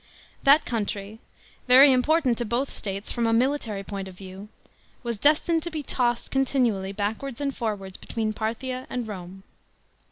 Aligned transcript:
That 0.41 0.65
country, 0.65 1.19
very 1.67 1.93
important 1.93 2.35
to 2.39 2.43
both 2.43 2.71
states 2.71 3.11
from 3.11 3.27
a 3.27 3.33
military 3.33 3.83
point 3.83 4.07
of 4.07 4.15
view, 4.17 4.49
was 5.03 5.19
destined 5.19 5.61
to 5.61 5.69
be 5.69 5.83
tossed 5.83 6.31
continually 6.31 6.91
backwards 6.91 7.39
and 7.39 7.55
forwards 7.55 7.97
between 7.97 8.33
Parthia 8.33 8.87
and 8.89 9.07
Rome. 9.07 9.43